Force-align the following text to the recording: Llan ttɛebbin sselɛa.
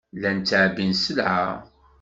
Llan 0.15 0.37
ttɛebbin 0.41 0.91
sselɛa. 0.97 1.47